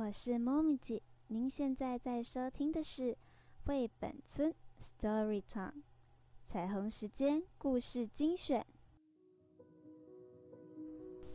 [0.00, 1.02] 我是 mommy 姐。
[1.26, 3.16] 您现在在收听的是
[3.66, 5.82] 绘本村 Story Time
[6.44, 8.64] 彩虹时间故事精选。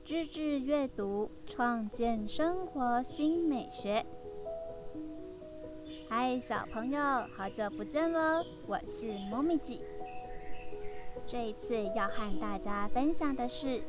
[0.05, 4.06] 知智阅读，创建生活新美学。
[6.08, 7.02] 嗨，小朋友，
[7.36, 8.46] 好久不见喽！
[8.66, 9.82] 我是 mommy 姐。
[11.28, 13.68] 这一次要和大家分享的是《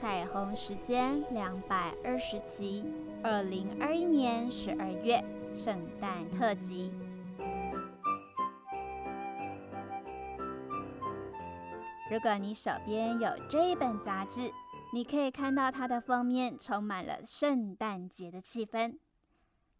[0.00, 2.84] 彩虹时间》两百二十期，
[3.20, 5.22] 二零二一年十二月
[5.56, 6.92] 圣诞特辑。
[12.10, 14.52] 如果你手边有这一本杂志，
[14.94, 18.98] 你可以看到它的封面充满了圣诞节的气氛。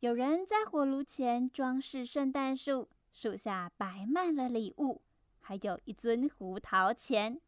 [0.00, 5.00] 有人在火炉前装饰圣诞树，树下摆满了礼物。
[5.40, 7.40] 还有一尊胡桃钳，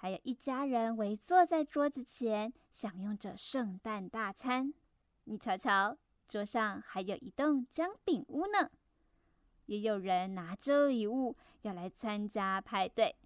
[0.00, 4.72] 还有一家人围坐在桌子前，享用着圣诞大餐。
[5.24, 5.98] 你瞧瞧，
[6.28, 8.70] 桌上还有一栋姜饼屋呢。
[9.66, 13.16] 也有人拿着礼物要来参加派对。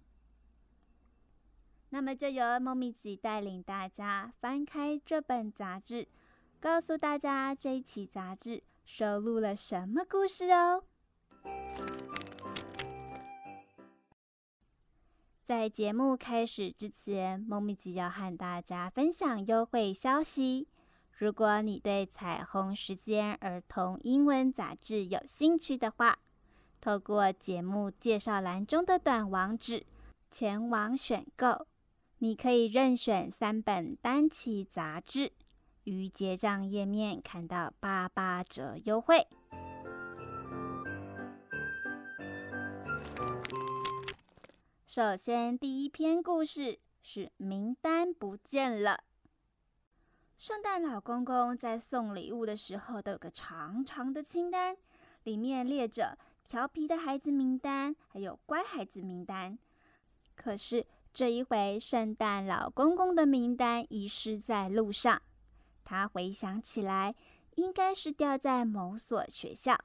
[1.89, 6.07] 那么，就由猫咪子带领大家翻开这本杂志，
[6.59, 10.83] 告诉大家这一期杂志收录了什么故事哦。
[15.43, 20.69] 在节目开始之前，猫咪吉要和大家分享优惠消息。
[21.11, 26.17] 如果你对《彩虹时间》儿童英文杂志有兴趣的话，
[26.79, 29.85] 透过节目介绍栏中的短网址
[30.31, 31.67] 前往选购，
[32.19, 35.33] 你可以任选三本单期杂志，
[35.83, 39.27] 于结账页面看到八八折优惠。
[44.95, 49.03] 首先，第一篇故事是名单不见了。
[50.37, 54.77] 圣诞老公公在送礼物的时候都有个长长的清单，
[55.23, 59.57] 里面列着调皮的孩子名单，还有乖孩子名单。
[60.35, 65.19] 可是这一回，圣诞老公公的名单遗失在路上。
[65.83, 67.15] 他回想起来，
[67.55, 69.75] 应该是掉在某所学校，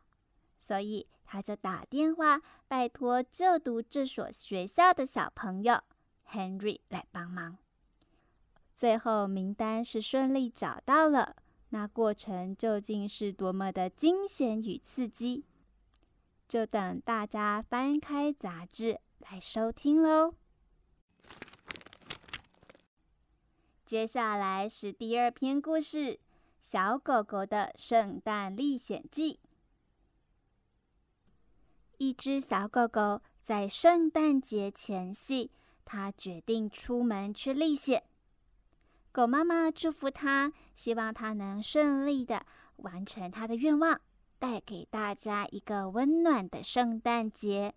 [0.59, 1.09] 所以。
[1.31, 5.79] 他就打电话拜托就读这所学校的小朋友
[6.31, 7.59] Henry 来帮忙。
[8.75, 11.37] 最后名单是顺利找到了，
[11.69, 15.45] 那过程究竟是多么的惊险与刺激？
[16.49, 20.33] 就等大家翻开杂志来收听喽。
[23.85, 25.99] 接下来是第二篇故事
[26.63, 29.35] 《小狗狗的圣诞历险记》。
[31.99, 35.51] 一只小狗狗在圣诞节前夕，
[35.85, 38.05] 它决定出门去历险。
[39.11, 44.01] 狗妈妈祝福它，希望它能顺利的完成它的愿望，
[44.39, 47.75] 带给大家一个温暖的圣诞节。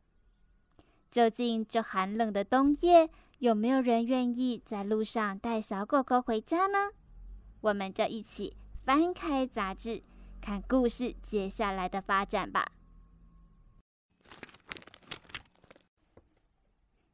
[1.09, 6.91] 究竟这寒冷的冬夜，有没有人愿意在路上带小狗狗回家呢？
[7.61, 8.55] 我们就一起
[8.85, 10.03] 翻开杂志，
[10.39, 12.71] 看故事接下来的发展吧。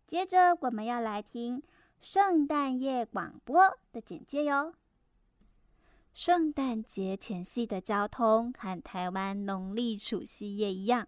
[0.08, 1.62] 接着，我们要来听
[2.00, 4.74] 圣诞夜广播的简介哟。
[6.14, 11.06] 圣诞节前夕的交通和台湾农历除夕夜一样，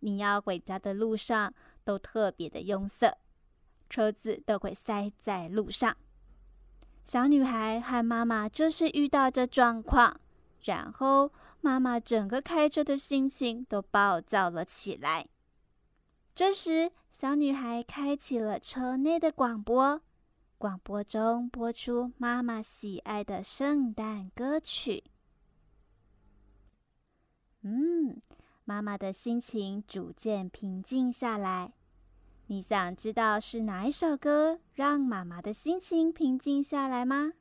[0.00, 1.54] 你要回家的路上
[1.84, 3.16] 都特别的拥塞，
[3.88, 5.96] 车子都会塞在路上。
[7.06, 10.20] 小女孩和妈妈就是遇到这状况，
[10.64, 15.26] 然后妈妈整个开车的心情都暴躁了起来。
[16.34, 20.00] 这时，小女孩开启了车内的广播，
[20.58, 25.04] 广播中播出妈妈喜爱的圣诞歌曲。
[27.62, 28.20] 嗯，
[28.64, 31.74] 妈妈的心情逐渐平静下来。
[32.48, 37.34] 你想知道是哪一首歌让妈妈的心情平静下来吗？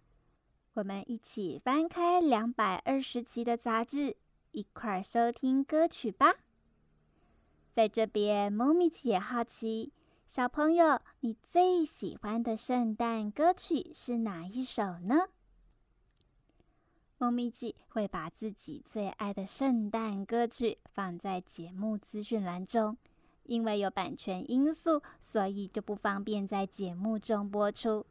[0.75, 4.17] 我们一起翻开两百二十期的杂志，
[4.51, 6.35] 一块收听歌曲吧。
[7.73, 9.91] 在这边，猫咪姐也好奇，
[10.27, 15.27] 小朋友，你最喜欢的圣诞歌曲是哪一首呢？
[17.17, 22.95] 猫咪姐会把自己最爱的圣诞歌曲放在节目资讯栏中，
[23.41, 28.05] 因为有版权因素，所以就不方便在节目中播出。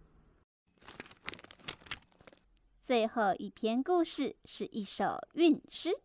[2.80, 6.00] 最后一篇故事是一首韵诗，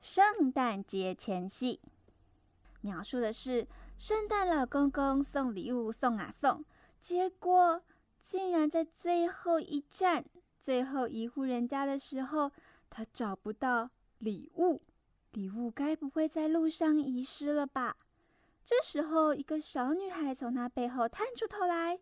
[0.00, 1.80] 圣诞节前夕。
[2.86, 3.66] 描述的是
[3.98, 6.64] 圣诞老公公送礼物送啊送，
[7.00, 7.82] 结果
[8.22, 10.24] 竟然在最后一站、
[10.60, 12.52] 最后一户人家的时候，
[12.88, 14.80] 他找不到礼物，
[15.32, 17.96] 礼物该不会在路上遗失了吧？
[18.64, 21.98] 这时候，一个小女孩从他背后探出头来。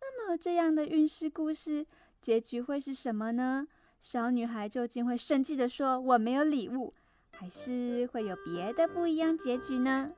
[0.00, 1.84] 那么，这样的运势故事
[2.20, 3.66] 结局会是什么呢？
[4.00, 6.92] 小女孩究竟会生气的说：“我没有礼物。”
[7.40, 10.10] 还是会有别的不一样结局呢？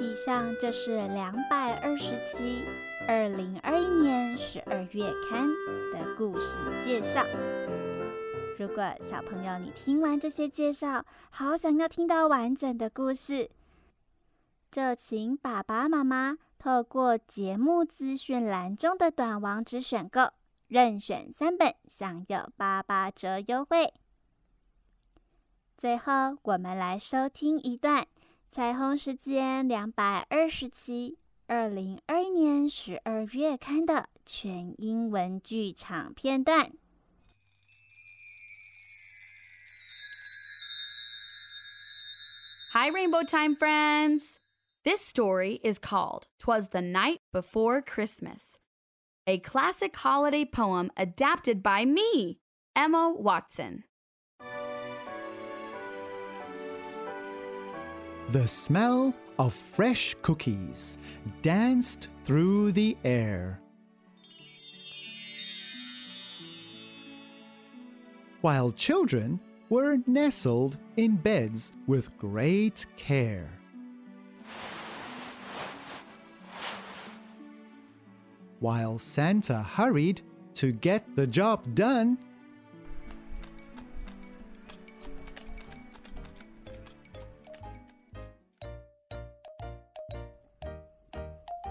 [0.00, 2.64] 以上就是两百二十期
[3.06, 5.46] 二零二一年十二月刊
[5.92, 7.26] 的故事介绍。
[8.58, 13.50] 如果小朋友你听完这些介绍，好想要听到完整的故事，
[14.70, 20.30] 就请爸爸妈妈透过节目资讯栏中的短网址选购。
[20.72, 23.92] 任选三本，享有八八折优惠。
[25.76, 28.04] 最后，我们来收听一段
[28.48, 36.72] 《彩虹时间》两百二十期二零二一年十二月刊的全英文剧场片段。
[42.72, 44.38] Hi, Rainbow Time friends!
[44.84, 48.54] This story is called "'Twas the Night Before Christmas."
[49.26, 52.38] A classic holiday poem adapted by me,
[52.74, 53.84] Emma Watson.
[58.30, 60.96] The smell of fresh cookies
[61.42, 63.60] danced through the air.
[68.40, 69.38] While children
[69.68, 73.61] were nestled in beds with great care.
[78.61, 80.21] while Santa hurried
[80.55, 82.17] to get the job done.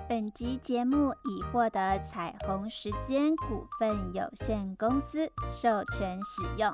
[0.08, 6.73] 本集节目已获得彩虹时间股份有限公司授权使用。